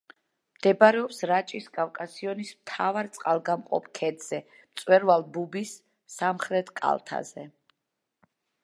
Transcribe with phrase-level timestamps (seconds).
[0.59, 4.41] მდებარეობს რაჭის კავკასიონის მთავარ წყალგამყოფ ქედზე,
[4.73, 5.79] მწვერვალ ბუბის
[6.19, 7.49] სამხრეთ კალთაზე.